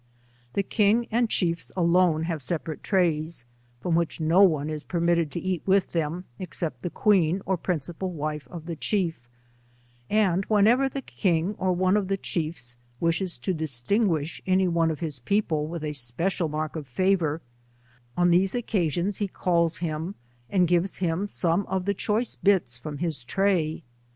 The 0.53 0.63
king 0.63 1.05
and 1.11 1.29
chiefs 1.29 1.71
alone 1.77 2.23
have 2.23 2.41
separate 2.41 2.81
trays, 2.83 3.45
from 3.81 3.93
which 3.93 4.19
no 4.19 4.41
one 4.41 4.67
is 4.67 4.83
permitted 4.83 5.29
to 5.33 5.39
eat 5.39 5.61
with 5.67 5.91
them, 5.91 6.25
except 6.39 6.81
the 6.81 6.89
qieen, 6.89 7.39
or 7.45 7.55
principal 7.55 8.09
wife 8.11 8.47
of 8.47 8.65
the 8.65 8.75
chief, 8.75 9.19
and 10.09 10.43
whenever 10.45 10.89
tie 10.89 11.01
king 11.01 11.53
or 11.59 11.71
one 11.71 11.95
of 11.95 12.07
the 12.07 12.17
chiefs 12.17 12.77
wishes 12.99 13.37
to 13.37 13.53
distinguish 13.53 14.41
any 14.47 14.65
of 14.65 14.99
his 15.01 15.19
people 15.19 15.67
with 15.67 15.83
a 15.83 15.93
special 15.93 16.49
mark 16.49 16.75
of 16.75 16.87
fav'oar 16.87 17.41
on 18.17 18.31
these 18.31 18.55
occasions, 18.55 19.17
he 19.17 19.27
calls 19.27 19.77
him 19.77 20.15
and 20.49 20.67
gives 20.67 20.95
him 20.95 21.27
some 21.27 21.63
of 21.67 21.85
the 21.85 21.93
choice 21.93 22.35
bits 22.37 22.75
from 22.75 22.97
his 22.97 23.23
tray. 23.23 23.83